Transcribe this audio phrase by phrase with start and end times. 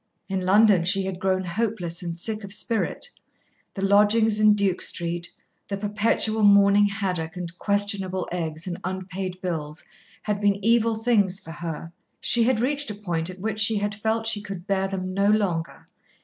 [0.27, 3.11] In London she had grown hopeless and sick of spirit.
[3.75, 5.29] The lodgings in Duke Street,
[5.67, 9.83] the perpetual morning haddock and questionable eggs and unpaid bills,
[10.23, 11.91] had been evil things for her.
[12.19, 15.29] She had reached a point at which she had felt she could bear them no
[15.29, 15.87] longer.